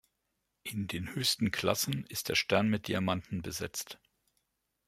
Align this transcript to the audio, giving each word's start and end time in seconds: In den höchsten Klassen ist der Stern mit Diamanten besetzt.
In 0.63 0.87
den 0.87 1.13
höchsten 1.13 1.51
Klassen 1.51 2.05
ist 2.07 2.27
der 2.29 2.33
Stern 2.33 2.67
mit 2.69 2.87
Diamanten 2.87 3.43
besetzt. 3.43 3.99